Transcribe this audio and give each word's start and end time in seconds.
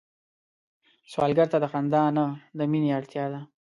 سوالګر 1.11 1.47
ته 1.53 1.57
د 1.63 1.65
خندا 1.71 2.03
نه، 2.15 2.25
د 2.57 2.59
مينه 2.71 2.89
اړتيا 2.97 3.25
ده 3.33 3.41